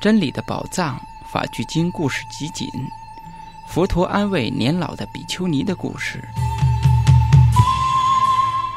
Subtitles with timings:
[0.00, 2.70] 真理的宝藏法句经故事集锦，
[3.66, 6.22] 佛陀安慰年老的比丘尼的故事。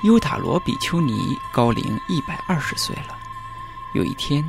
[0.03, 3.15] 优塔罗比丘尼高龄一百二十岁了。
[3.93, 4.43] 有一天，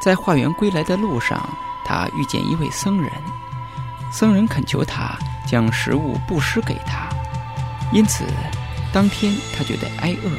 [0.00, 1.48] 在化缘归来的路上，
[1.84, 3.10] 他遇见一位僧人。
[4.12, 7.08] 僧人恳求他将食物布施给他，
[7.92, 8.24] 因此
[8.92, 10.30] 当天他觉得挨饿，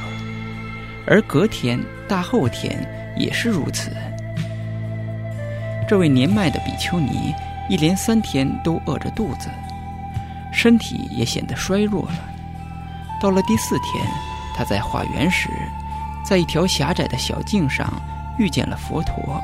[1.06, 3.92] 而隔天、大后天也是如此。
[5.88, 7.34] 这位年迈的比丘尼
[7.70, 9.50] 一连三天都饿着肚子，
[10.52, 12.18] 身体也显得衰弱了。
[13.22, 14.04] 到了第四天，
[14.56, 15.48] 他在化缘时，
[16.24, 17.94] 在一条狭窄的小径上
[18.40, 19.40] 遇见了佛陀。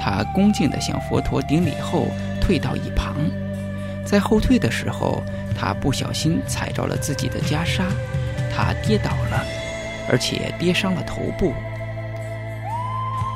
[0.00, 2.08] 他恭敬地向佛陀顶礼后，
[2.40, 3.14] 退到一旁。
[4.04, 5.22] 在后退的时候，
[5.56, 7.84] 他不小心踩着了自己的袈裟，
[8.52, 9.44] 他跌倒了，
[10.10, 11.52] 而且跌伤了头部。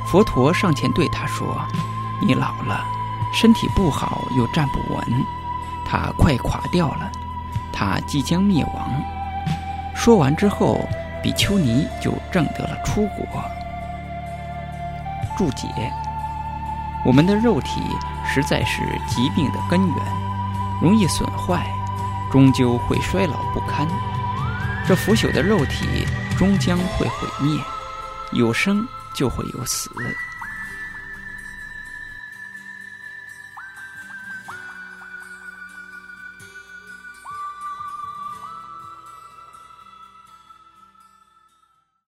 [0.07, 1.65] 佛陀上前对他说。
[2.21, 2.85] 你老了，
[3.33, 5.25] 身体不好，又站不稳，
[5.85, 7.11] 他快垮掉了，
[7.71, 8.89] 他即将灭亡。
[9.95, 10.87] 说完之后，
[11.21, 13.25] 比丘尼就证得了出国。
[15.37, 15.67] 注解：
[17.05, 17.81] 我们的肉体
[18.25, 19.97] 实在是疾病的根源，
[20.81, 21.65] 容易损坏，
[22.31, 23.87] 终究会衰老不堪。
[24.87, 26.05] 这腐朽的肉体
[26.37, 27.59] 终将会毁灭，
[28.33, 29.89] 有生就会有死。